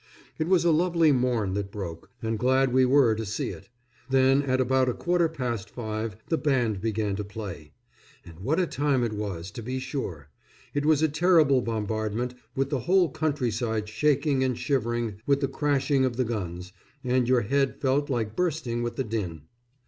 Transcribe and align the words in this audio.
It 0.39 0.47
was 0.47 0.65
a 0.65 0.71
lovely 0.71 1.11
morn 1.11 1.53
that 1.53 1.69
broke, 1.71 2.09
and 2.23 2.39
glad 2.39 2.73
we 2.73 2.85
were 2.85 3.13
to 3.13 3.23
see 3.23 3.49
it. 3.49 3.69
Then, 4.09 4.41
at 4.41 4.59
about 4.59 4.89
a 4.89 4.95
quarter 4.95 5.29
past 5.29 5.69
five, 5.69 6.15
the 6.27 6.39
band 6.39 6.81
began 6.81 7.15
to 7.17 7.23
play. 7.23 7.73
And 8.25 8.39
what 8.39 8.59
a 8.59 8.65
time 8.65 9.03
it 9.03 9.13
was, 9.13 9.51
to 9.51 9.61
be 9.61 9.77
sure! 9.77 10.29
It 10.73 10.87
was 10.87 11.03
a 11.03 11.07
terrible 11.07 11.61
bombardment, 11.61 12.33
with 12.55 12.71
the 12.71 12.79
whole 12.79 13.09
countryside 13.11 13.87
shaking 13.87 14.43
and 14.43 14.57
shivering 14.57 15.21
with 15.27 15.39
the 15.39 15.47
crashing 15.47 16.03
of 16.03 16.17
the 16.17 16.25
guns, 16.25 16.73
and 17.03 17.29
your 17.29 17.41
head 17.41 17.79
felt 17.79 18.09
like 18.09 18.35
bursting 18.35 18.81
with 18.81 18.95
the 18.95 19.03
din. 19.03 19.41